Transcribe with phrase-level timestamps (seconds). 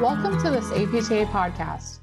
[0.00, 1.98] Welcome to this APTA podcast.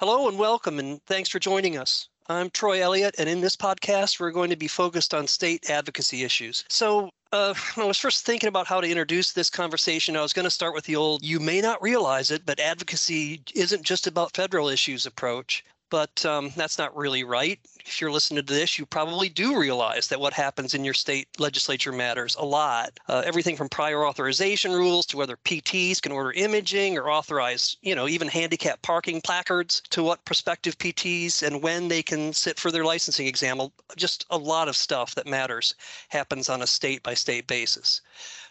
[0.00, 2.08] Hello and welcome, and thanks for joining us.
[2.28, 6.24] I'm Troy Elliott, and in this podcast, we're going to be focused on state advocacy
[6.24, 6.64] issues.
[6.68, 10.32] So, uh, when I was first thinking about how to introduce this conversation, I was
[10.32, 14.08] going to start with the old, you may not realize it, but advocacy isn't just
[14.08, 17.58] about federal issues approach but um, that's not really right.
[17.84, 21.28] If you're listening to this, you probably do realize that what happens in your state
[21.38, 22.98] legislature matters a lot.
[23.08, 27.94] Uh, everything from prior authorization rules to whether PTs can order imaging or authorize, you
[27.94, 32.70] know, even handicap parking placards to what prospective PTs and when they can sit for
[32.70, 33.60] their licensing exam.
[33.96, 35.74] Just a lot of stuff that matters
[36.08, 38.00] happens on a state by state basis.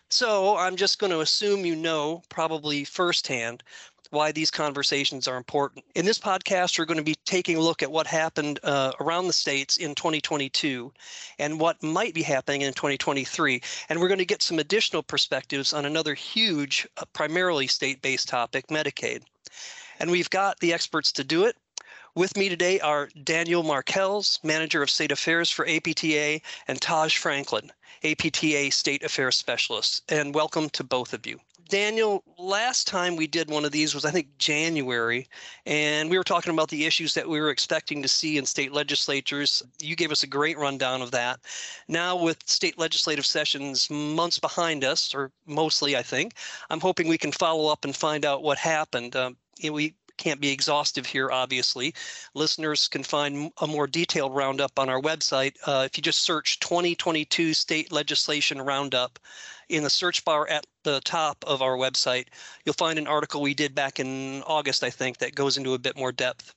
[0.09, 3.63] So I'm just going to assume you know, probably firsthand,
[4.15, 5.83] why these conversations are important.
[5.93, 9.27] In this podcast, we're going to be taking a look at what happened uh, around
[9.27, 10.91] the states in 2022
[11.37, 13.61] and what might be happening in 2023.
[13.89, 18.29] And we're going to get some additional perspectives on another huge, uh, primarily state based
[18.29, 19.23] topic Medicaid.
[19.99, 21.57] And we've got the experts to do it.
[22.15, 27.69] With me today are Daniel Markels, Manager of State Affairs for APTA, and Taj Franklin,
[28.01, 30.03] APTA State Affairs Specialist.
[30.07, 31.41] And welcome to both of you.
[31.67, 35.27] Daniel, last time we did one of these was, I think, January,
[35.65, 38.71] and we were talking about the issues that we were expecting to see in state
[38.71, 39.63] legislatures.
[39.81, 41.39] You gave us a great rundown of that.
[41.87, 46.33] Now, with state legislative sessions months behind us, or mostly, I think,
[46.69, 49.15] I'm hoping we can follow up and find out what happened.
[49.15, 51.93] Um, we can't be exhaustive here, obviously.
[52.33, 55.55] Listeners can find a more detailed roundup on our website.
[55.65, 59.19] Uh, if you just search 2022 State Legislation Roundup,
[59.69, 62.27] in the search bar at the top of our website,
[62.63, 65.79] you'll find an article we did back in August, I think, that goes into a
[65.79, 66.53] bit more depth.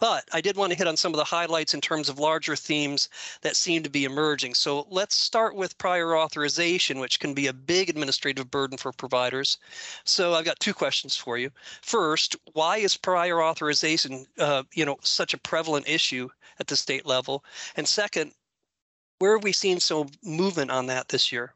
[0.00, 2.56] But I did want to hit on some of the highlights in terms of larger
[2.56, 3.08] themes
[3.40, 4.54] that seem to be emerging.
[4.54, 9.58] So let's start with prior authorization, which can be a big administrative burden for providers.
[10.04, 11.50] So I've got two questions for you.
[11.82, 17.06] First, why is prior authorization, uh, you know, such a prevalent issue at the state
[17.06, 17.44] level?
[17.76, 18.32] And second,
[19.18, 21.54] where have we seen some movement on that this year?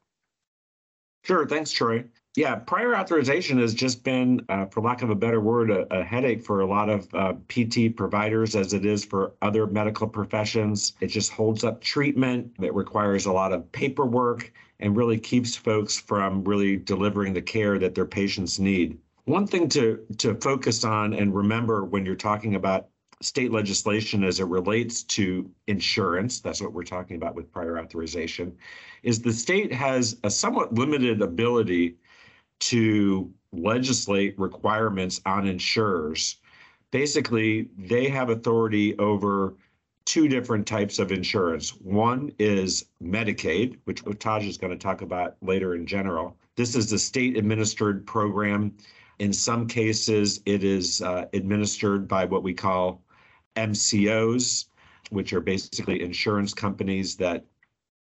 [1.25, 1.47] Sure.
[1.47, 2.05] Thanks, Troy.
[2.37, 6.05] Yeah, prior authorization has just been, uh, for lack of a better word, a, a
[6.05, 10.93] headache for a lot of uh, PT providers as it is for other medical professions.
[11.01, 12.53] It just holds up treatment.
[12.61, 17.79] It requires a lot of paperwork and really keeps folks from really delivering the care
[17.79, 18.99] that their patients need.
[19.25, 22.89] One thing to, to focus on and remember when you're talking about
[23.23, 28.55] state legislation as it relates to insurance, that's what we're talking about with prior authorization,
[29.03, 31.97] is the state has a somewhat limited ability
[32.59, 36.37] to legislate requirements on insurers.
[36.91, 39.55] Basically, they have authority over
[40.05, 41.71] two different types of insurance.
[41.71, 46.37] One is Medicaid, which Taj is going to talk about later in general.
[46.55, 48.75] This is a state administered program.
[49.19, 53.03] In some cases, it is uh, administered by what we call
[53.56, 54.66] MCOs,
[55.11, 57.45] which are basically insurance companies that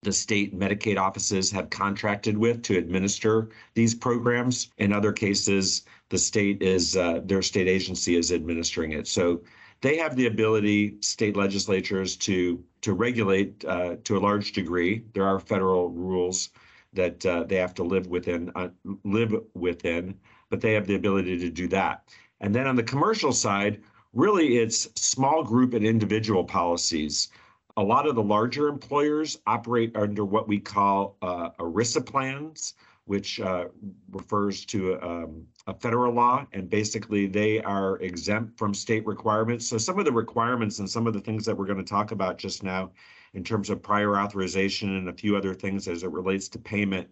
[0.04, 4.70] the state Medicaid offices have contracted with to administer these programs.
[4.78, 9.06] In other cases, the state is uh, their state agency is administering it.
[9.08, 9.42] So
[9.80, 15.04] they have the ability, state legislatures, to to regulate uh, to a large degree.
[15.14, 16.50] There are federal rules
[16.92, 18.68] that uh, they have to live within, uh,
[19.02, 20.14] live within,
[20.50, 22.08] but they have the ability to do that.
[22.40, 23.80] And then on the commercial side,
[24.12, 27.28] really it's small group and individual policies.
[27.76, 32.74] A lot of the larger employers operate under what we call uh, ERISA plans,
[33.06, 33.66] which uh,
[34.10, 39.66] refers to um, a federal law, and basically they are exempt from state requirements.
[39.66, 42.12] So some of the requirements and some of the things that we're going to talk
[42.12, 42.92] about just now
[43.34, 47.08] in terms of prior authorization and a few other things as it relates to payment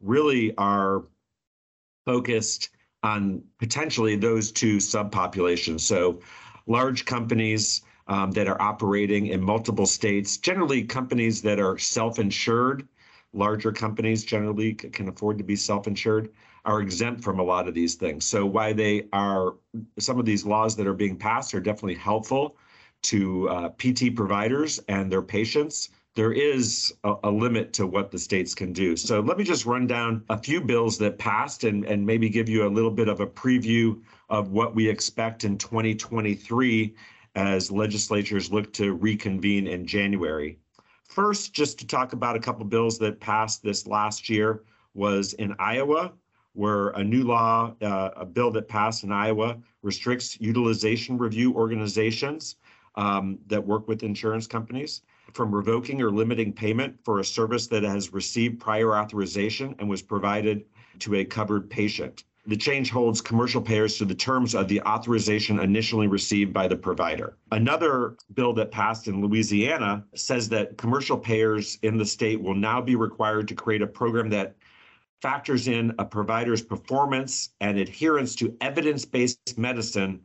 [0.00, 1.04] really are
[2.04, 2.70] focused
[3.02, 5.80] on potentially those two subpopulations.
[5.80, 6.20] So
[6.66, 12.88] large companies um, that are operating in multiple states, generally companies that are self-insured,
[13.32, 16.30] larger companies generally can afford to be self-insured,
[16.64, 18.24] are exempt from a lot of these things.
[18.24, 19.54] So why they are,
[19.98, 22.56] some of these laws that are being passed are definitely helpful
[23.02, 28.18] to uh, PT providers and their patients there is a, a, limit to what the
[28.18, 28.96] states can do.
[28.96, 32.48] So let me just run down a few bills that passed and, and maybe give
[32.48, 36.92] you a little bit of a preview of what we expect in 2023
[37.38, 40.58] as legislatures look to reconvene in January.
[41.04, 44.64] First, just to talk about a couple bills that passed this last year
[44.94, 46.14] was in Iowa,
[46.54, 52.56] where a new law, uh, a bill that passed in Iowa restricts utilization review organizations
[52.96, 55.02] um, that work with insurance companies
[55.32, 60.02] from revoking or limiting payment for a service that has received prior authorization and was
[60.02, 60.64] provided
[60.98, 62.24] to a covered patient.
[62.48, 66.76] The change holds commercial payers to the terms of the authorization initially received by the
[66.76, 67.36] provider.
[67.52, 72.80] Another bill that passed in Louisiana says that commercial payers in the state will now
[72.80, 74.56] be required to create a program that
[75.20, 80.18] factors in a provider's performance and adherence to evidence based medicine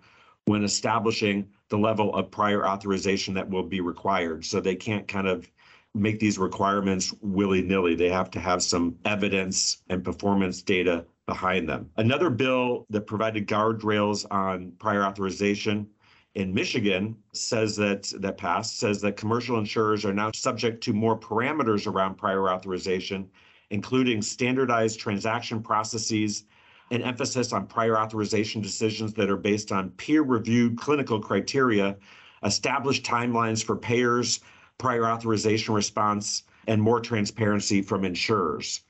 [0.45, 4.45] when establishing the level of prior authorization that will be required.
[4.45, 5.45] So they can't kind of
[5.93, 7.95] make these requirements willy nilly.
[7.95, 11.89] They have to have some evidence and performance data behind them.
[11.97, 15.87] Another bill that provided guardrails on prior authorization
[16.35, 21.17] in Michigan says that that passed says that commercial insurers are now subject to more
[21.17, 23.29] parameters around prior authorization,
[23.69, 26.45] including standardized transaction processes
[26.91, 31.95] and emphasis on prior authorization decisions that are based on peer-reviewed clinical criteria,
[32.43, 34.41] established timelines for payers,
[34.77, 38.81] prior authorization response, and more transparency from insurers.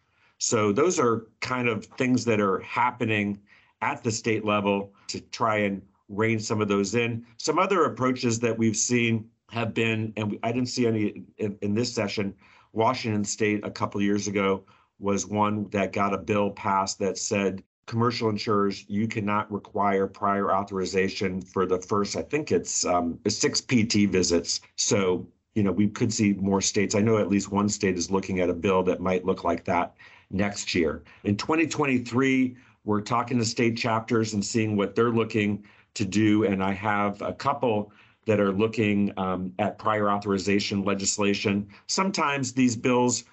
[0.46, 3.40] So those are kind of things that are happening
[3.82, 7.26] at the state level to try and rein some of those in.
[7.38, 11.74] Some other approaches that we've seen have been, and I didn't see any in, in
[11.74, 12.36] this session.
[12.74, 14.66] Washington State a couple years ago
[15.00, 20.52] was one that got a bill passed that said commercial insurers you cannot require prior
[20.54, 24.60] authorization for the first, I think it's um, six PT visits.
[24.76, 25.26] So
[25.56, 26.96] you know we could see more states.
[26.96, 29.64] I know at least one state is looking at a bill that might look like
[29.66, 29.96] that
[30.34, 31.04] next year.
[31.24, 35.64] In 2023, we're talking to state chapters and seeing what they're looking
[35.94, 36.44] to do.
[36.44, 37.92] And I have a couple
[38.26, 41.68] that are looking um, at prior authorization legislation.
[41.88, 43.26] Sometimes these bills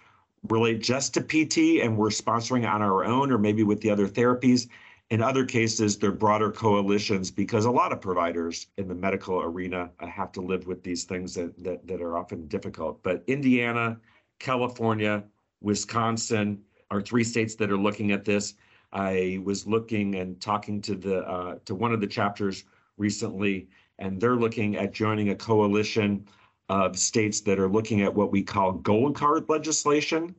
[0.48, 4.08] relate just to PT and we're sponsoring on our own or maybe with the other
[4.08, 4.68] therapies.
[5.10, 9.90] In other cases, they're broader coalitions because a lot of providers in the medical arena
[9.98, 13.02] have to live with these things that, that, that are often difficult.
[13.02, 13.98] But Indiana,
[14.38, 15.24] California,
[15.60, 18.54] Wisconsin, are three states that are looking at this.
[18.92, 22.64] I was looking and talking to the uh, to one of the chapters
[22.98, 26.26] recently, and they're looking at joining a coalition
[26.68, 30.34] of states that are looking at what we call gold card legislation.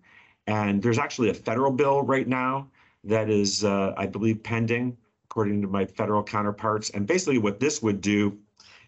[0.48, 2.69] And there's actually a federal bill right now
[3.04, 6.89] that is, uh, I believe, pending, according to my federal counterparts.
[6.92, 8.38] And basically, what this would do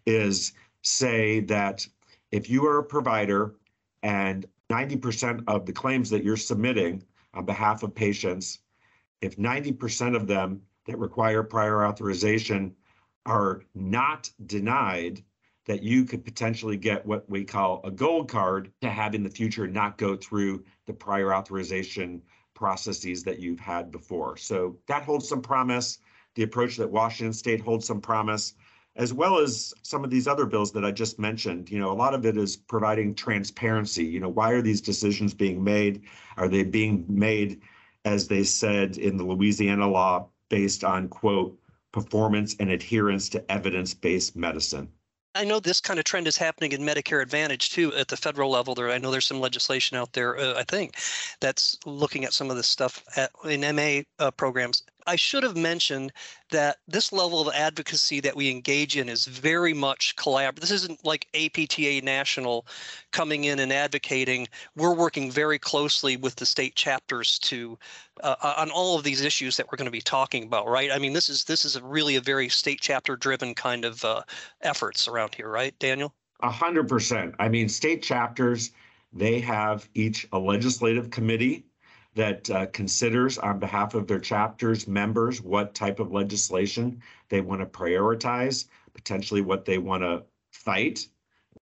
[0.06, 1.88] is say that
[2.32, 3.56] if you are a provider
[4.02, 8.60] and 90% of the claims that you're submitting on behalf of patients,
[9.22, 12.76] if 90% of them that require prior authorization
[13.26, 15.24] are not denied,
[15.66, 19.30] that you could potentially get what we call a gold card to have in the
[19.30, 22.22] future not go through the prior authorization
[22.54, 24.36] processes that you've had before.
[24.38, 26.00] So that holds some promise.
[26.36, 28.56] The approach that Washington State holds some promise,
[28.96, 31.72] as well as some of these other bills that I just mentioned.
[31.72, 34.06] You know, a lot of it is providing transparency.
[34.06, 36.04] You know, why are these decisions being made?
[36.38, 37.62] Are they being made,
[38.06, 41.58] as they said in the Louisiana law, based on, quote,
[41.92, 44.90] performance and adherence to evidence based medicine?
[45.36, 48.52] I know this kind of trend is happening in Medicare Advantage too at the federal
[48.52, 48.76] level.
[48.76, 50.38] There, I know there's some legislation out there.
[50.38, 50.96] Uh, I think
[51.40, 54.84] that's looking at some of this stuff at, in MA uh, programs.
[55.08, 56.12] I should have mentioned
[56.52, 60.60] that this level of advocacy that we engage in is very much collaborative.
[60.60, 62.66] This isn't like APTA National
[63.12, 64.48] coming in and advocating.
[64.76, 67.78] We're working very closely with the state chapters to
[68.22, 70.68] uh, uh on all of these issues that we're going to be talking about.
[70.68, 70.92] Right?
[70.92, 74.04] I mean, this is this is a really a very state chapter driven kind of
[74.06, 74.22] uh,
[74.62, 75.50] efforts around here.
[75.50, 76.14] Right, Daniel?
[76.42, 77.36] A hundred percent.
[77.40, 78.72] I mean, state chapters
[79.14, 81.66] they have each a legislative committee
[82.16, 87.62] that uh, considers on behalf of their chapters members what type of legislation they want
[87.62, 91.08] to prioritize, potentially what they want to fight,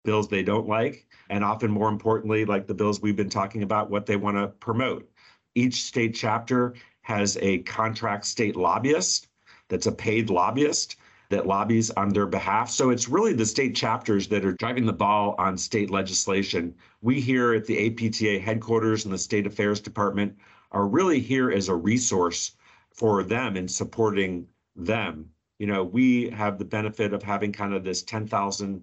[0.04, 3.90] bills they don't like, and often more importantly, like the bills we've been talking about,
[3.90, 5.10] what they want to promote.
[5.54, 9.28] Each state chapter has a contract state lobbyist
[9.68, 10.96] that's a paid lobbyist
[11.28, 12.70] that lobbies on their behalf.
[12.70, 16.74] So it's really the state chapters that are driving the ball on state legislation.
[17.02, 20.36] We here at the APTA headquarters and the State Affairs Department
[20.72, 22.52] are really here as a resource
[22.94, 25.30] for them and supporting them.
[25.58, 28.82] You know, we have the benefit of having kind of this 10,000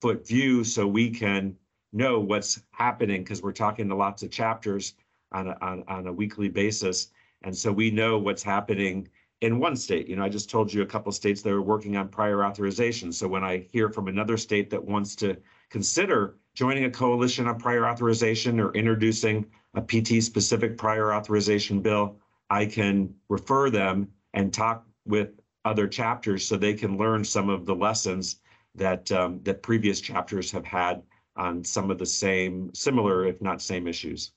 [0.00, 1.56] foot view so we can
[1.92, 4.94] know what's happening because we're talking to lots of chapters
[5.32, 7.08] on a, on, on a weekly basis.
[7.42, 9.08] And so we know what's happening
[9.40, 10.08] in one state.
[10.08, 13.12] You know, I just told you a couple states that are working on prior authorization.
[13.12, 15.36] So when I hear from another state that wants to
[15.70, 22.16] consider joining a coalition on prior authorization or introducing a PT specific prior authorization bill,
[22.48, 25.30] I can refer them and talk with
[25.64, 28.36] other chapters so they can learn some of the lessons
[28.74, 31.02] that um, that previous chapters have had
[31.36, 34.32] on some of the same, similar, if not same issues.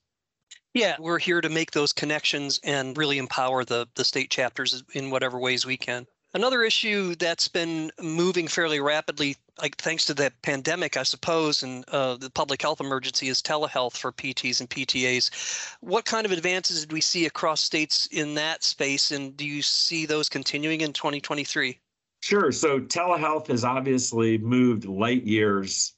[0.74, 5.10] Yeah, we're here to make those connections and really empower the, the state chapters in
[5.10, 6.06] whatever ways we can.
[6.36, 11.84] Another issue that's been moving fairly rapidly, like thanks to the pandemic, I suppose, and
[11.90, 15.76] uh, the public health emergency, is telehealth for PTs and PTAs.
[15.80, 19.64] What kind of advances did we see across states in that space, and do you
[19.64, 21.80] see those continuing in 2023?
[22.22, 22.52] Sure.
[22.52, 25.94] So telehealth has obviously moved light years.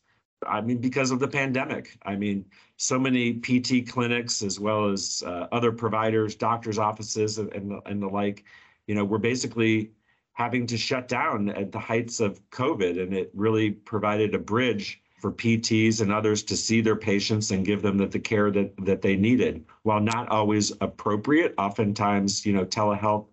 [0.48, 1.98] I mean, because of the pandemic.
[2.04, 2.46] I mean,
[2.82, 8.02] so many PT clinics, as well as uh, other providers, doctors' offices, and the, and
[8.02, 8.44] the like,
[8.88, 9.92] you know, we're basically
[10.34, 13.00] having to shut down at the heights of COVID.
[13.00, 17.64] And it really provided a bridge for PTs and others to see their patients and
[17.64, 19.64] give them the, the care that, that they needed.
[19.84, 23.28] While not always appropriate, oftentimes, you know, telehealth,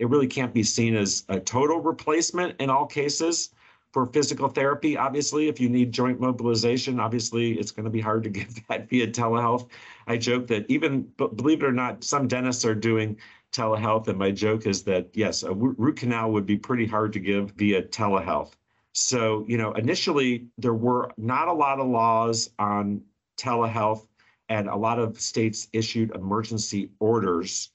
[0.00, 3.50] it really can't be seen as a total replacement in all cases
[3.92, 4.96] for physical therapy.
[4.96, 8.88] Obviously, if you need joint mobilization, obviously it's going to be hard to give that
[8.88, 9.68] via telehealth.
[10.06, 13.16] I joke that even, believe it or not, some dentists are doing
[13.52, 14.08] telehealth.
[14.08, 17.52] And my joke is that, yes, a root canal would be pretty hard to give
[17.52, 18.52] via telehealth.
[18.92, 23.02] So, you know, initially there were not a lot of laws on
[23.38, 24.06] telehealth,
[24.48, 27.70] and a lot of states issued emergency orders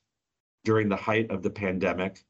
[0.66, 2.24] during the height of the pandemic.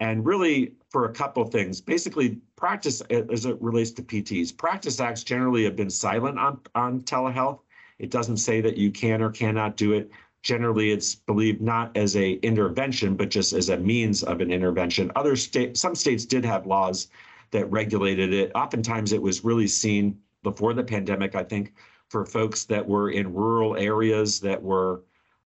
[0.00, 5.00] And really, for a couple of things, basically, practice as it relates to PTs, practice
[5.00, 7.60] acts generally have been silent on, on telehealth.
[7.98, 10.10] It doesn't say that you can or cannot do it.
[10.42, 15.12] Generally it's believed not as a intervention but just as a means of an intervention.
[15.14, 17.08] Other state some states did have laws
[17.50, 18.50] that regulated it.
[18.54, 21.74] Oftentimes it was really seen before the pandemic i think
[22.08, 25.02] for folks that were in rural areas that were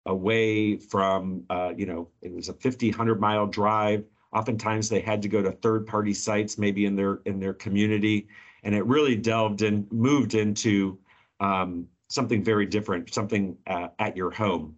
[0.07, 4.03] away from uh, you know it was a 50 100 mile drive
[4.33, 8.27] oftentimes they had to go to third party sites maybe in their in their community
[8.63, 10.97] and it really delved and moved into
[11.39, 14.75] um, something very different something uh, at your home.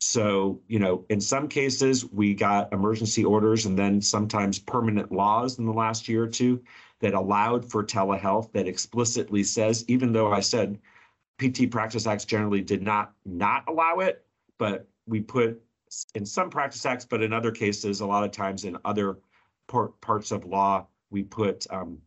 [0.00, 5.60] So, you know, in some cases, we got emergency orders and then sometimes permanent laws
[5.60, 6.60] in the last year or two
[6.98, 10.80] that allowed for telehealth that explicitly says, even though I said
[11.38, 14.24] PT Practice Acts generally did not not allow it,
[14.58, 15.62] but we put
[16.14, 19.18] in some practice acts, but in other cases, a lot of times in other
[19.68, 21.98] part, parts of law, we put um,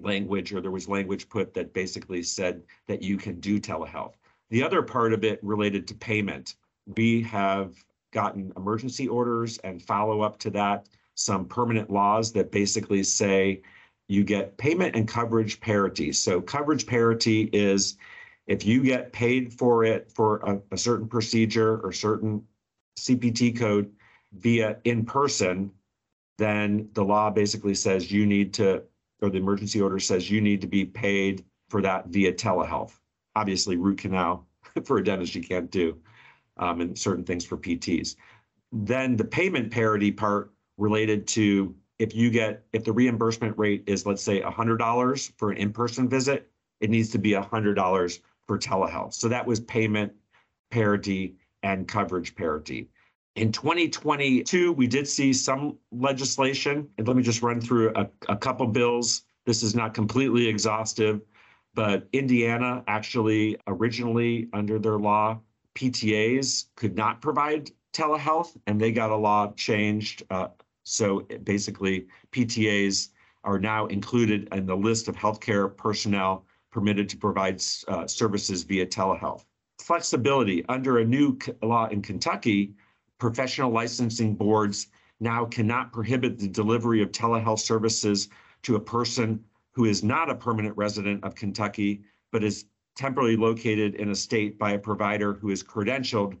[0.00, 4.14] language or there was language put that basically said that you can do telehealth.
[4.50, 6.54] The other part of it related to payment
[6.96, 7.74] we have
[8.12, 13.62] gotten emergency orders and follow up to that, some permanent laws that basically say
[14.08, 16.12] you get payment and coverage parity.
[16.12, 17.98] So coverage parity is
[18.46, 22.42] if you get paid for it for a, a certain procedure or certain
[23.04, 23.90] CPT code
[24.32, 25.70] via in person,
[26.38, 28.82] then the law basically says you need to,
[29.20, 32.92] or the emergency order says you need to be paid for that via telehealth.
[33.34, 34.46] Obviously, root canal
[34.84, 35.98] for a dentist you can't do
[36.58, 38.16] um, and certain things for PTs.
[38.72, 44.06] Then the payment parity part related to if you get if the reimbursement rate is
[44.06, 46.50] let's say $100 for an in-person visit,
[46.80, 49.14] it needs to be $100 for telehealth.
[49.14, 50.12] So that was payment
[50.70, 52.88] parity and coverage parity.
[53.36, 58.36] In 2022, we did see some legislation, and let me just run through a, a
[58.36, 59.22] couple bills.
[59.46, 61.20] This is not completely exhaustive,
[61.74, 65.40] but Indiana actually originally under their law
[65.78, 70.24] PTAs could not provide telehealth, and they got a law changed.
[70.30, 70.48] Uh,
[70.82, 73.10] so basically, PTAs
[73.44, 78.86] are now included in the list of healthcare personnel permitted to provide uh, services via
[78.86, 79.44] telehealth.
[79.88, 82.74] Flexibility under a new law in Kentucky,
[83.16, 88.28] professional licensing boards now cannot prohibit the delivery of telehealth services
[88.64, 89.42] to a person
[89.72, 92.02] who is not a permanent resident of Kentucky,
[92.32, 92.66] but is
[92.96, 96.36] temporarily located in a state by a provider who is credentialed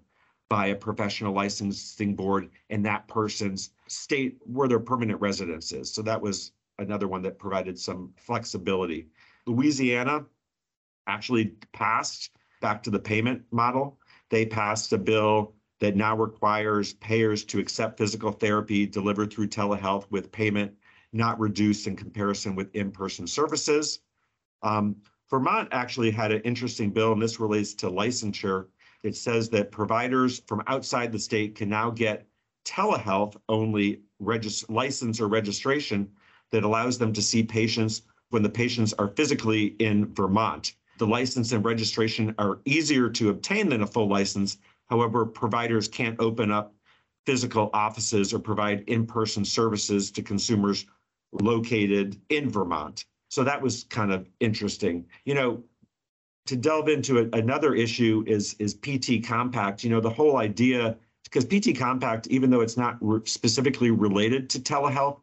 [0.50, 5.90] by a professional licensing board in that person's state where their permanent residence is.
[5.90, 9.06] So that was another one that provided some flexibility.
[9.46, 10.26] Louisiana
[11.06, 13.98] actually passed back to the payment model.
[14.30, 20.10] They passed a bill that now requires payers to accept physical therapy delivered through telehealth
[20.10, 20.72] with payment
[21.12, 24.00] not reduced in comparison with in-person services.
[24.62, 24.96] Um,
[25.30, 28.66] Vermont actually had an interesting bill, and this relates to licensure.
[29.02, 32.26] It says that providers from outside the state can now get
[32.64, 36.10] telehealth only license or registration
[36.50, 40.74] that allows them to see patients when the patients are physically in Vermont.
[40.98, 44.58] The license and registration are easier to obtain than a full license.
[44.86, 46.74] However, providers can't open up
[47.24, 50.86] physical offices or provide in person services to consumers
[51.32, 53.04] located in Vermont.
[53.30, 55.06] So that was kind of interesting.
[55.24, 55.62] You know,
[56.46, 59.84] to delve into a, another issue is is PT Compact.
[59.84, 64.48] You know, the whole idea because PT Compact, even though it's not re- specifically related
[64.50, 65.20] to telehealth,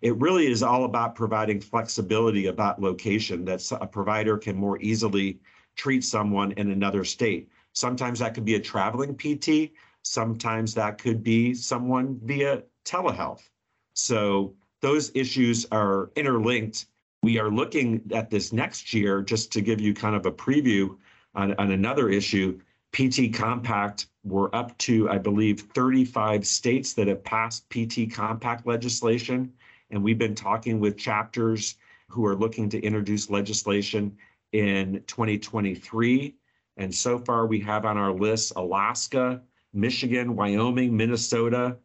[0.00, 5.40] it really is all about providing flexibility about location that a provider can more easily
[5.76, 7.48] treat someone in another state.
[7.72, 13.48] Sometimes that could be a traveling PT, sometimes that could be someone via telehealth.
[13.94, 16.86] So those issues are interlinked.
[17.22, 20.96] We are looking at this next year, just to give you kind of a preview
[21.34, 22.60] on, on another issue.
[22.92, 29.52] PT Compact, we're up to, I believe, 35 states that have passed PT Compact legislation.
[29.90, 31.76] And we've been talking with chapters
[32.08, 34.16] who are looking to introduce legislation
[34.52, 36.34] in 2023.
[36.76, 39.42] And so far, we have on our list Alaska,
[39.72, 41.76] Michigan, Wyoming, Minnesota,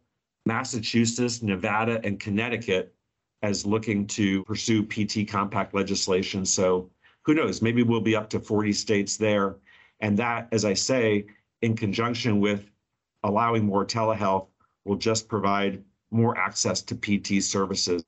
[0.46, 2.94] Massachusetts, Nevada, and Connecticut
[3.42, 6.44] as looking to pursue PT compact legislation.
[6.46, 6.90] So
[7.22, 7.60] who knows?
[7.60, 9.56] Maybe we'll be up to 40 states there.
[10.00, 11.26] And that, as I say,
[11.62, 12.70] in conjunction with
[13.22, 14.48] allowing more telehealth,
[14.84, 15.82] will just provide
[16.14, 18.04] more access to PT services,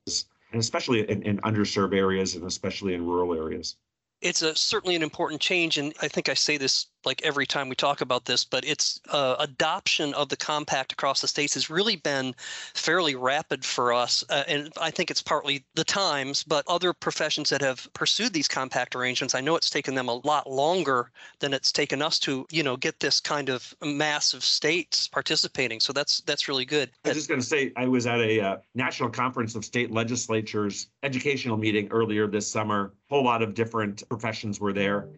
[0.53, 3.77] and especially in, in underserved areas and especially in rural areas.
[4.23, 7.69] It's a certainly an important change and i think i say this like every time
[7.69, 11.71] we talk about this but its uh, adoption of the compact across the states has
[11.71, 12.35] really been
[12.75, 17.49] fairly rapid for us uh, and i think it's partly the times but other professions
[17.49, 21.55] that have pursued these compact arrangements i know it's taken them a lot longer than
[21.55, 25.93] it's taken us to you know get this kind of mass of states participating so
[25.93, 28.57] that's that's really good i was just going to say i was at a uh,
[28.75, 34.03] national conference of state legislatures educational meeting earlier this summer A whole lot of different
[34.09, 35.09] professions were there.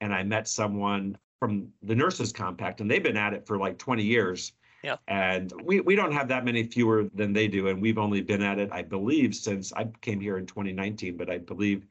[0.00, 3.78] And I met someone from the Nurses Compact, and they've been at it for like
[3.78, 4.52] 20 years.
[4.82, 4.96] Yeah.
[5.08, 7.68] And we, we don't have that many fewer than they do.
[7.68, 11.28] And we've only been at it, I believe, since I came here in 2019, but
[11.28, 11.86] I believe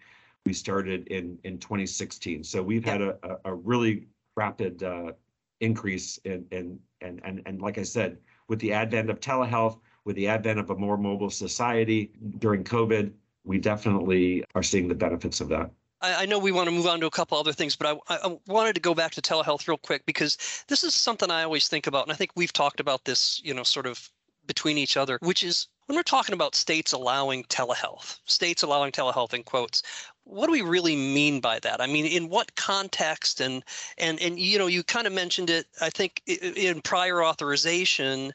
[0.46, 2.44] we started in, in 2016.
[2.44, 2.92] So we've yeah.
[2.92, 5.12] had a, a, a, really rapid uh,
[5.60, 10.16] increase in, in and, and, and like I said, with the advent of telehealth, with
[10.16, 13.12] the advent of a more mobile society during COVID,
[13.44, 15.70] we definitely are seeing the benefits of that.
[16.02, 18.38] I, know we want to move on to a couple other things, but I, I,
[18.48, 21.88] wanted to go back to telehealth real quick because this is something I always think
[21.88, 24.10] about, and I think we've talked about this, you know, sort of
[24.46, 29.34] between each other, which is when we're talking about states allowing telehealth, states allowing telehealth
[29.34, 29.84] in quotes,
[30.30, 31.82] what do we really mean by that?
[31.82, 33.42] I mean, in what context?
[33.42, 33.64] And
[33.98, 35.68] and and you know, you kind of mentioned it.
[35.82, 38.34] I think in prior authorization,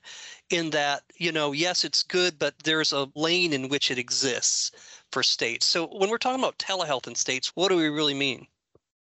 [0.50, 4.72] in that you know, yes, it's good, but there's a lane in which it exists
[5.12, 5.66] for states.
[5.66, 8.46] So when we're talking about telehealth in states, what do we really mean?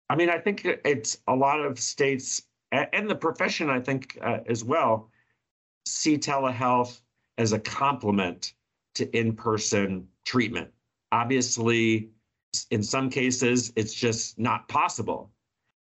[0.10, 4.39] I mean, I think it's a lot of states and the profession, I think, uh,
[4.47, 5.10] as well,
[5.86, 7.01] see telehealth
[7.38, 8.54] as a complement
[8.95, 10.69] to in person treatment.
[11.12, 12.10] Obviously,
[12.70, 15.32] in some cases, it's just not possible.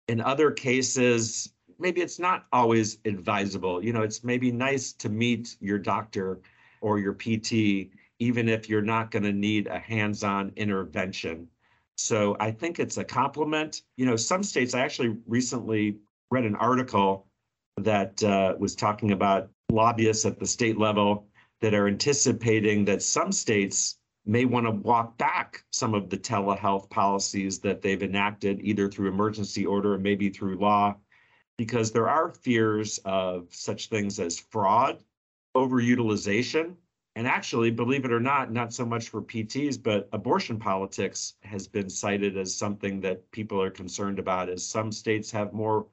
[0.09, 3.83] In other cases, maybe it's not always advisable.
[3.85, 6.41] You know, it's maybe nice to meet your doctor
[6.81, 11.49] or your PT even if you're not going to need a hands-on intervention.
[11.97, 13.83] So I think it's a compliment.
[13.97, 15.99] You know, some states, I actually recently
[16.31, 17.27] read an article
[17.79, 21.27] that uh, was talking about lobbyists at the state level
[21.61, 23.96] that are anticipating that some states
[24.27, 29.09] may want to walk back some of the telehealth policies that they've enacted, either through
[29.09, 30.95] emergency order or maybe through law,
[31.57, 35.03] because there are fears of such things as fraud,
[35.57, 36.75] overutilization,
[37.15, 41.67] and actually, believe it or not, not so much for PTs, but abortion politics has
[41.67, 45.87] been cited as something that people are concerned about as some states have more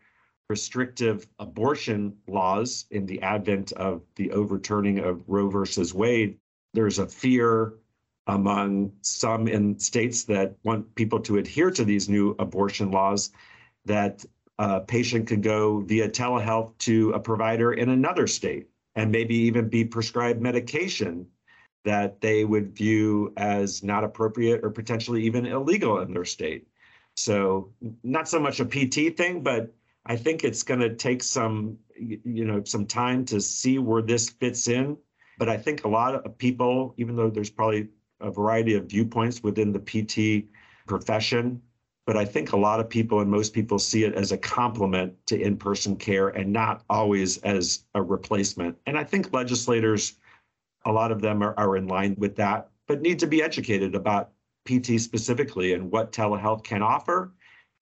[0.49, 6.37] restrictive abortion laws in the advent of the overturning of Roe versus Wade.
[6.73, 7.75] There's a fear
[8.27, 13.31] among some in states that want people to adhere to these new abortion laws
[13.85, 14.23] that
[14.59, 19.67] a patient could go via telehealth to a provider in another state and maybe even
[19.67, 21.25] be prescribed medication
[21.83, 26.67] that they would view as not appropriate or potentially even illegal in their state.
[27.15, 29.73] So not so much a PT thing, but
[30.05, 34.29] I think it's going to take some, you know, some time to see where this
[34.29, 34.97] fits in.
[35.37, 37.89] But I think a lot of people, even though there's probably
[38.23, 40.47] a variety of viewpoints within the PT
[40.87, 41.61] profession,
[42.05, 45.13] but I think a lot of people and most people see it as a complement
[45.27, 48.77] to in person care and not always as a replacement.
[48.85, 50.13] And I think legislators,
[50.85, 53.95] a lot of them are, are in line with that, but need to be educated
[53.95, 54.31] about
[54.65, 57.31] PT specifically and what telehealth can offer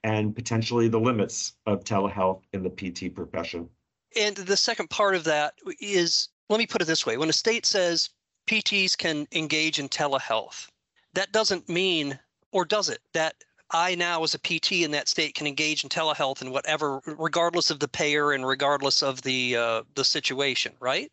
[0.04, 3.70] and potentially the limits of telehealth in the PT profession.
[4.16, 7.34] And the second part of that is let me put it this way when a
[7.34, 8.10] state says
[8.48, 10.68] PTs can engage in telehealth,
[11.14, 12.20] that doesn't mean,
[12.52, 13.36] or does it, that
[13.72, 17.72] I now, as a PT in that state, can engage in telehealth and whatever, regardless
[17.72, 21.12] of the payer and regardless of the uh, the situation, right?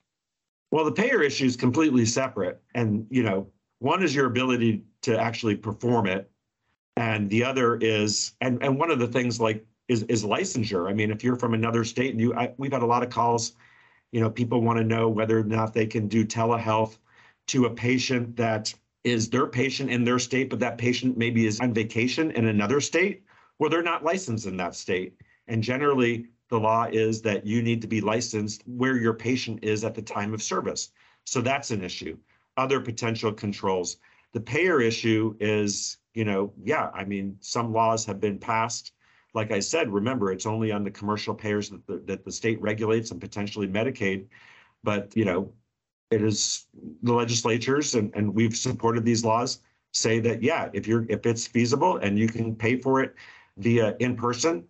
[0.70, 3.46] Well, the payer issue is completely separate, and you know,
[3.78, 6.30] one is your ability to actually perform it,
[6.96, 10.90] and the other is, and and one of the things like is is licensure.
[10.90, 13.10] I mean, if you're from another state and you, I, we've had a lot of
[13.10, 13.52] calls,
[14.10, 16.98] you know, people want to know whether or not they can do telehealth
[17.48, 18.72] to a patient that
[19.04, 22.80] is their patient in their state, but that patient maybe is on vacation in another
[22.80, 23.24] state,
[23.56, 25.14] where they're not licensed in that state.
[25.46, 29.84] And generally, the law is that you need to be licensed where your patient is
[29.84, 30.90] at the time of service.
[31.24, 32.16] So that's an issue.
[32.56, 33.98] Other potential controls.
[34.32, 38.92] The payer issue is, you know, yeah, I mean, some laws have been passed
[39.34, 42.60] like I said, remember, it's only on the commercial payers that the, that the state
[42.60, 44.26] regulates and potentially Medicaid.
[44.82, 45.52] But, you know,
[46.10, 46.66] it is
[47.02, 49.60] the legislatures and, and we've supported these laws
[49.92, 53.14] say that, yeah, if you're if it's feasible and you can pay for it
[53.56, 54.64] via in person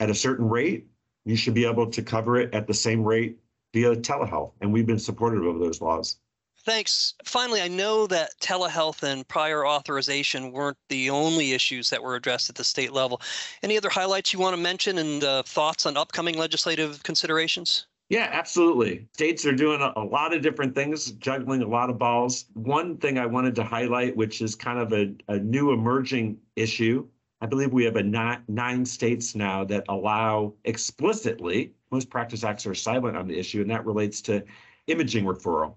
[0.00, 0.86] at a certain rate,
[1.24, 3.38] you should be able to cover it at the same rate
[3.72, 4.52] via telehealth.
[4.60, 6.16] And we've been supportive of those laws.
[6.64, 7.14] Thanks.
[7.24, 12.48] Finally, I know that telehealth and prior authorization weren't the only issues that were addressed
[12.50, 13.20] at the state level.
[13.64, 17.86] Any other highlights you want to mention and uh, thoughts on upcoming legislative considerations?
[18.12, 19.08] Yeah, absolutely.
[19.14, 22.44] States are doing a, lot of different things, juggling a lot of balls.
[22.52, 27.08] One thing I wanted to highlight, which is kind of a, a new emerging issue,
[27.40, 32.66] I believe we have a nine, nine states now that allow explicitly, most practice acts
[32.66, 34.44] are silent on the issue, and that relates to
[34.88, 35.76] imaging referral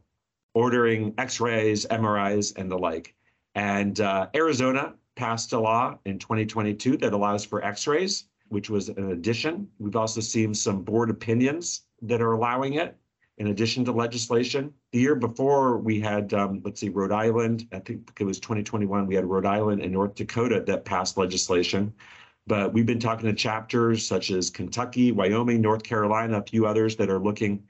[0.54, 3.15] ordering x-rays, MRIs, and the like.
[3.56, 9.12] And uh, Arizona passed a law in 2022 that allows for x-rays, which was an
[9.12, 9.69] addition.
[9.80, 12.97] We've also seen some board opinions that are allowing it
[13.37, 14.73] in addition to legislation.
[14.91, 19.07] The year before, we had, um, let's see, Rhode Island, I think it was 2021,
[19.07, 21.93] we had Rhode Island and North Dakota that passed legislation.
[22.47, 26.95] But we've been talking to chapters such as Kentucky, Wyoming, North Carolina, a few others
[26.97, 27.63] that are looking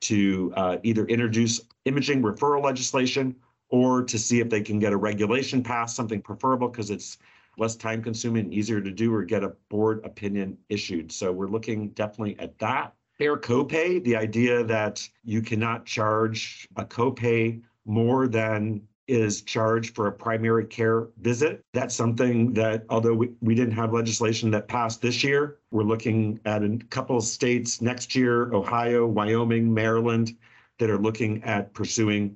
[0.00, 3.36] to uh, either introduce imaging referral legislation
[3.68, 7.18] or to see if they can get a regulation passed, something preferable because it's
[7.58, 11.12] less time consuming easier to do or get a board opinion issued.
[11.12, 12.94] So we're looking definitely at that.
[13.22, 20.08] Fair copay, the idea that you cannot charge a copay more than is charged for
[20.08, 21.64] a primary care visit.
[21.72, 26.40] That's something that, although we, we didn't have legislation that passed this year, we're looking
[26.46, 30.36] at a couple of states next year Ohio, Wyoming, Maryland
[30.80, 32.34] that are looking at pursuing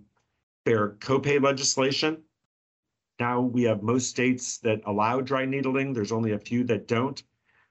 [0.65, 2.23] fair copay legislation.
[3.19, 7.21] Now we have most states that allow dry needling, there's only a few that don't.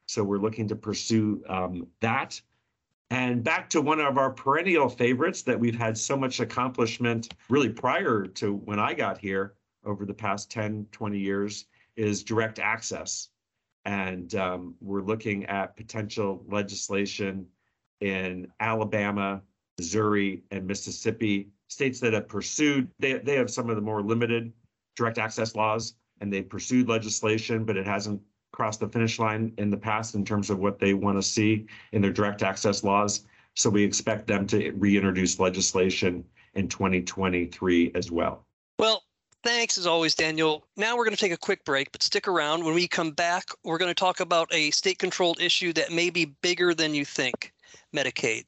[0.06, 2.42] So we're looking to pursue um, that.
[3.12, 7.70] And back to one of our perennial favorites that we've had so much accomplishment really
[7.70, 9.54] prior to when I got here
[9.86, 11.66] over the past 10, 20 years
[11.96, 13.30] is direct access.
[13.86, 17.46] And um, we're looking at potential legislation
[18.02, 19.42] in Alabama,
[19.78, 24.52] Missouri, and Mississippi, states that have pursued, they, they have some of the more limited
[24.96, 28.22] direct access laws and they pursued legislation, but it hasn't
[28.56, 31.68] crossed the finish line in the past in terms of what they want to see
[31.92, 33.26] in their direct access laws.
[33.54, 38.46] So we expect them to reintroduce legislation in 2023 as well.
[38.80, 39.04] Well,
[39.44, 40.66] thanks as always, Daniel.
[40.78, 42.64] Now we're going to take a quick break, but stick around.
[42.64, 46.10] When we come back, we're going to talk about a state controlled issue that may
[46.10, 47.54] be bigger than you think
[47.94, 48.48] Medicaid.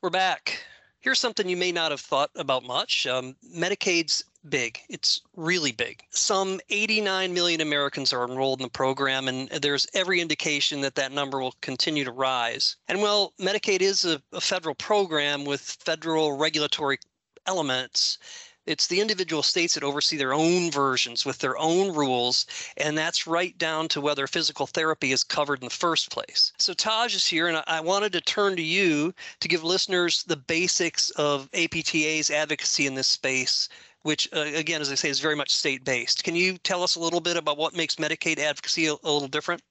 [0.00, 0.64] We're back.
[1.00, 3.06] Here's something you may not have thought about much.
[3.06, 4.80] Um, Medicaid's big.
[4.88, 6.02] It's really big.
[6.10, 11.12] Some 89 million Americans are enrolled in the program, and there's every indication that that
[11.12, 12.76] number will continue to rise.
[12.88, 16.98] And while Medicaid is a, a federal program with federal regulatory
[17.46, 18.18] elements
[18.66, 22.46] it's the individual states that oversee their own versions with their own rules,
[22.78, 26.50] and that's right down to whether physical therapy is covered in the first place.
[26.56, 30.36] So Taj is here, and I wanted to turn to you to give listeners the
[30.36, 33.68] basics of APTA's advocacy in this space
[34.04, 36.24] which uh, again, as I say, is very much state-based.
[36.24, 39.28] Can you tell us a little bit about what makes Medicaid advocacy a, a, little
[39.28, 39.62] different?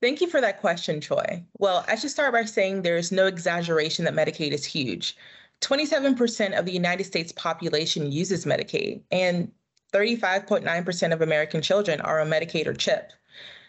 [0.00, 1.44] Thank you for that question, Troy.
[1.58, 5.14] Well, I should start by saying there is no exaggeration that Medicaid is huge.
[5.60, 9.52] 27% of the United States population uses Medicaid, and
[9.92, 13.12] 35.9% of American children are on Medicaid or CHIP.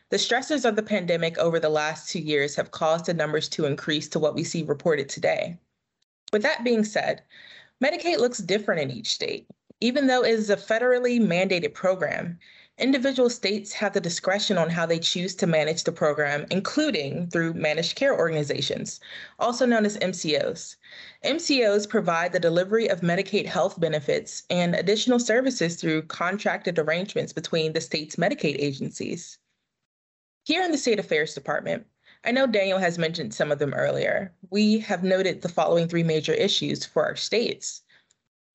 [0.09, 3.65] The stresses of the pandemic over the last two years have caused the numbers to
[3.65, 5.57] increase to what we see reported today.
[6.31, 7.23] With that being said,
[7.83, 9.47] Medicaid looks different in each state.
[9.83, 12.37] Even though it is a federally mandated program,
[12.77, 17.55] individual states have the discretion on how they choose to manage the program, including through
[17.55, 18.99] managed care organizations,
[19.39, 20.75] also known as MCOs.
[21.25, 27.73] MCOs provide the delivery of Medicaid health benefits and additional services through contracted arrangements between
[27.73, 29.39] the state's Medicaid agencies.
[30.43, 31.87] Here in the State Affairs Department,
[32.23, 34.31] I know Daniel has mentioned some of them earlier.
[34.51, 37.81] We have noted the following three major issues for our states.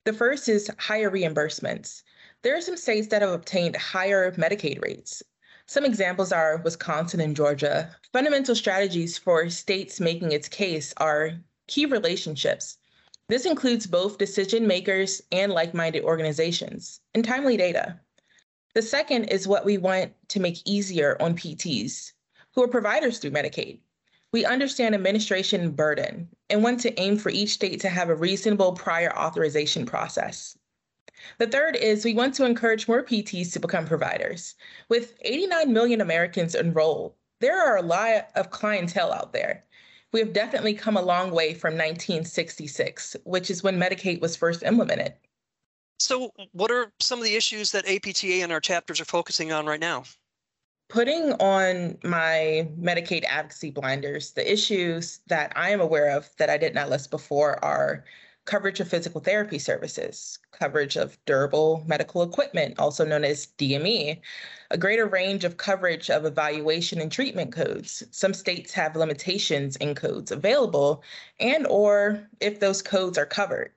[0.07, 2.05] The first is higher reimbursements.
[2.42, 5.21] There are some states that have obtained higher Medicaid rates.
[5.66, 7.90] Some examples are Wisconsin and Georgia.
[8.12, 11.33] Fundamental strategies for states making its case are
[11.66, 12.79] key relationships.
[13.29, 17.99] This includes both decision makers and like minded organizations, and timely data.
[18.75, 22.12] The second is what we want to make easier on PTs,
[22.55, 23.81] who are providers through Medicaid.
[24.37, 28.75] We understand administration burden and want to aim for each state to have a reasonable
[28.75, 30.59] prior authorization process.
[31.38, 34.55] The third is we want to encourage more PTs to become providers.
[34.90, 39.64] With 89 million Americans enrolled, there are a lot of clientele out there.
[40.12, 44.62] We have definitely come a long way from 1966, which is when Medicaid was first
[44.62, 45.14] implemented.
[45.99, 49.64] So, what are some of the issues that APTA and our chapters are focusing on
[49.64, 50.05] right now?
[50.88, 56.59] Putting on my Medicaid advocacy blinders, the issues that I am aware of that I
[56.59, 58.05] did not list before are
[58.44, 64.20] coverage of physical therapy services, coverage of durable medical equipment, also known as DME,
[64.70, 68.05] a greater range of coverage of evaluation and treatment codes.
[68.12, 71.03] Some states have limitations in codes available
[71.40, 73.72] and or if those codes are covered.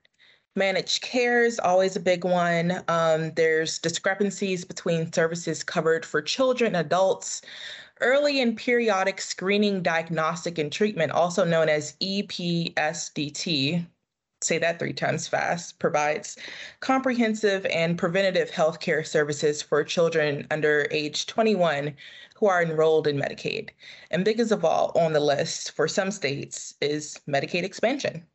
[0.56, 2.82] Managed care is always a big one.
[2.88, 7.42] Um, there's discrepancies between services covered for children, adults,
[8.00, 13.86] early and periodic screening, diagnostic, and treatment, also known as EPSDT,
[14.42, 16.36] say that three times fast, provides
[16.80, 21.94] comprehensive and preventative health care services for children under age 21
[22.34, 23.70] who are enrolled in Medicaid.
[24.10, 28.26] And biggest of all on the list for some states is Medicaid expansion.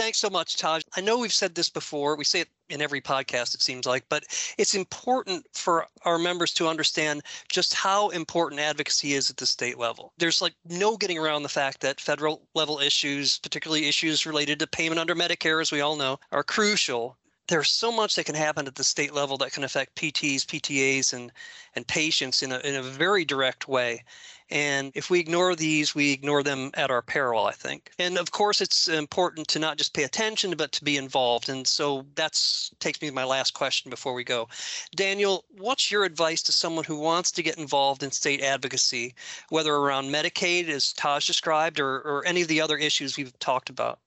[0.00, 0.80] Thanks so much, Taj.
[0.96, 2.16] I know we've said this before.
[2.16, 4.24] We say it in every podcast, it seems like, but
[4.56, 9.76] it's important for our members to understand just how important advocacy is at the state
[9.76, 10.14] level.
[10.16, 14.66] There's like no getting around the fact that federal level issues, particularly issues related to
[14.66, 18.68] payment under Medicare, as we all know, are crucial there's so much that can happen
[18.68, 21.32] at the state level that can affect PTs, PTAs, and
[21.74, 24.04] and patients in a in a very direct way.
[24.50, 27.92] And if we ignore these, we ignore them at our peril, I think.
[27.98, 31.48] And of course, it's important to not just pay attention, but to be involved.
[31.48, 32.40] And so that
[32.80, 34.48] takes me to my last question before we go.
[34.96, 39.14] Daniel, what's your advice to someone who wants to get involved in state advocacy,
[39.50, 43.70] whether around Medicaid, as Taj described, or, or any of the other issues we've talked
[43.70, 44.00] about?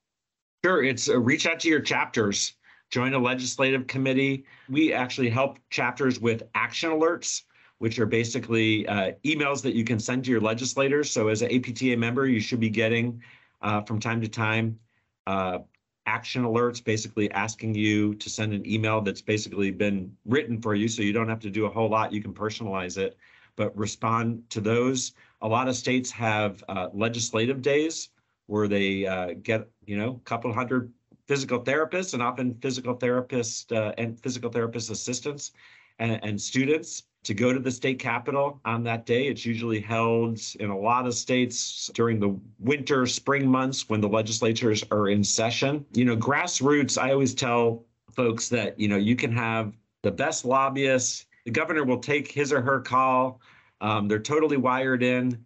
[0.65, 2.53] Sure, it's uh, reach out to your chapters,
[2.89, 4.45] join a legislative committee.
[4.69, 7.43] We actually help chapters with action alerts
[7.83, 11.11] which are basically uh, emails that you can send to your legislators.
[11.11, 13.21] So as an APTA member, you should be getting
[13.61, 14.79] uh, from time to time
[15.27, 15.57] uh,
[16.05, 20.87] action alerts, basically asking you to send an email that's basically been written for you.
[20.87, 22.13] So you don't have to do a whole lot.
[22.13, 23.17] You can personalize it,
[23.57, 25.11] but respond to those.
[25.41, 28.11] A lot of states have uh, legislative days
[28.47, 30.89] where they uh, get, you know, a couple hundred
[31.27, 35.51] physical therapists and often physical therapists uh, and physical therapist assistants
[35.99, 39.27] and, and students to go to the state capitol on that day.
[39.27, 44.09] It's usually held in a lot of states during the winter, spring months when the
[44.09, 45.85] legislatures are in session.
[45.93, 50.43] You know, grassroots, I always tell folks that, you know, you can have the best
[50.43, 53.41] lobbyists, the governor will take his or her call.
[53.81, 55.45] Um, they're totally wired in,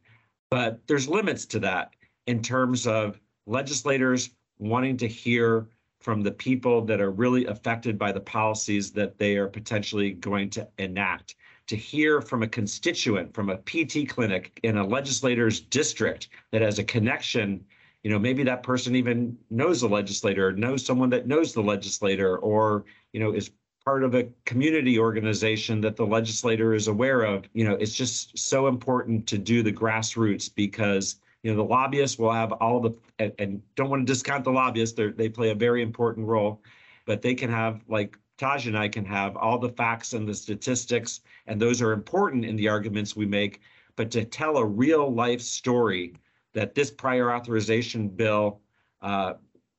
[0.50, 1.96] but there's limits to that
[2.28, 5.68] in terms of legislators wanting to hear
[6.00, 10.50] from the people that are really affected by the policies that they are potentially going
[10.52, 11.36] to enact
[11.68, 16.80] to hear from a constituent from a PT clinic in a legislator's district that has
[16.80, 17.64] a connection.
[18.04, 22.38] You know, maybe that person even knows the legislator, knows someone that knows the legislator,
[22.38, 23.52] or, you know, is
[23.84, 27.46] part of a community organization that the legislator is aware of.
[27.54, 32.18] You know, it's just so important to do the grassroots because you know the lobbyists
[32.18, 35.52] will have all the and, and don't want to discount the lobbyists they they play
[35.52, 36.62] a very important role
[37.06, 40.34] but they can have like Taj and I can have all the facts and the
[40.34, 43.62] statistics, and those are important in the arguments we make.
[43.96, 46.14] But to tell a real life story
[46.54, 48.62] that this prior authorization bill
[49.02, 49.34] uh,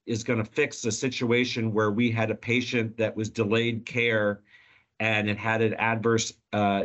[0.06, 4.40] is going to fix a situation where we had a patient that was delayed care
[5.00, 6.84] and it had an adverse uh,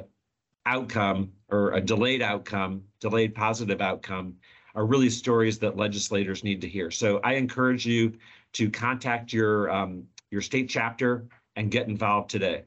[0.66, 4.36] outcome or a delayed outcome, delayed positive outcome,
[4.76, 6.92] are really stories that legislators need to hear.
[6.92, 8.14] So I encourage you
[8.54, 12.64] to contact your um, your state chapter and get involved today.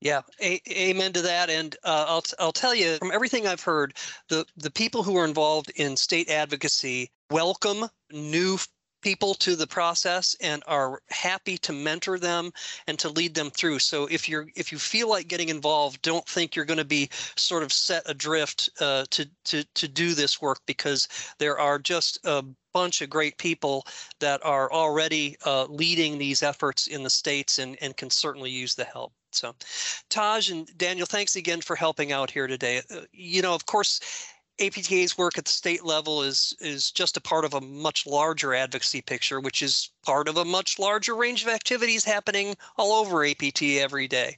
[0.00, 1.50] Yeah, a- amen to that.
[1.50, 3.94] And uh, I'll t- I'll tell you from everything I've heard,
[4.28, 8.58] the the people who are involved in state advocacy welcome new
[9.00, 12.50] people to the process and are happy to mentor them
[12.86, 16.26] and to lead them through so if you're if you feel like getting involved don't
[16.26, 20.42] think you're going to be sort of set adrift uh, to to to do this
[20.42, 21.06] work because
[21.38, 22.44] there are just a
[22.78, 23.84] bunch of great people
[24.20, 28.76] that are already uh, leading these efforts in the states and, and can certainly use
[28.76, 29.12] the help.
[29.32, 29.54] So
[30.08, 32.82] taj and daniel thanks again for helping out here today.
[32.90, 34.00] Uh, you know of course
[34.60, 38.54] APTA's work at the state level is is just a part of a much larger
[38.54, 43.24] advocacy picture, which is part of a much larger range of activities happening all over
[43.24, 44.36] APTA every day.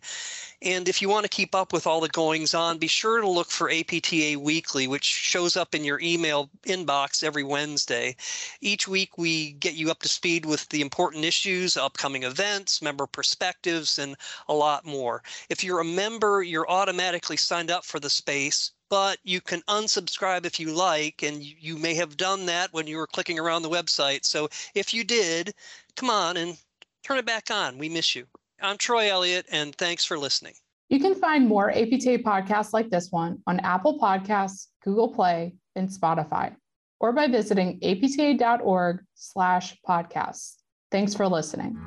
[0.60, 3.28] And if you want to keep up with all the goings on, be sure to
[3.28, 8.14] look for APTA Weekly, which shows up in your email inbox every Wednesday.
[8.60, 13.06] Each week, we get you up to speed with the important issues, upcoming events, member
[13.06, 14.16] perspectives, and
[14.48, 15.22] a lot more.
[15.48, 20.44] If you're a member, you're automatically signed up for the space but you can unsubscribe
[20.44, 23.70] if you like, and you may have done that when you were clicking around the
[23.70, 24.24] website.
[24.24, 25.54] So if you did,
[25.96, 26.58] come on and
[27.04, 27.78] turn it back on.
[27.78, 28.26] We miss you.
[28.60, 30.54] I'm Troy Elliott, and thanks for listening.
[30.90, 35.88] You can find more APTA podcasts like this one on Apple Podcasts, Google Play, and
[35.88, 36.54] Spotify,
[36.98, 40.56] or by visiting apta.org slash podcasts.
[40.90, 41.78] Thanks for listening.